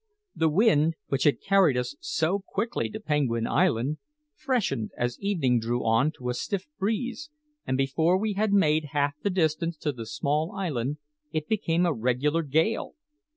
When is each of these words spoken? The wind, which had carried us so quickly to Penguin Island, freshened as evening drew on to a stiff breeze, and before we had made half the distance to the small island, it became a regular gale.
The 0.35 0.49
wind, 0.49 0.95
which 1.09 1.25
had 1.25 1.41
carried 1.41 1.77
us 1.77 1.95
so 1.99 2.39
quickly 2.39 2.89
to 2.89 2.99
Penguin 2.99 3.45
Island, 3.45 3.99
freshened 4.33 4.89
as 4.97 5.19
evening 5.19 5.59
drew 5.59 5.85
on 5.85 6.11
to 6.13 6.29
a 6.29 6.33
stiff 6.33 6.65
breeze, 6.79 7.29
and 7.67 7.77
before 7.77 8.17
we 8.17 8.33
had 8.33 8.51
made 8.51 8.85
half 8.95 9.13
the 9.21 9.29
distance 9.29 9.77
to 9.77 9.91
the 9.91 10.07
small 10.07 10.53
island, 10.55 10.97
it 11.31 11.47
became 11.47 11.85
a 11.85 11.93
regular 11.93 12.41
gale. 12.41 12.95